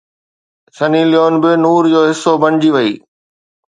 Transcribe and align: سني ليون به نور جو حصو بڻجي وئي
سني 0.77 1.01
ليون 1.11 1.33
به 1.43 1.51
نور 1.63 1.83
جو 1.91 2.01
حصو 2.09 2.33
بڻجي 2.41 2.69
وئي 2.75 2.91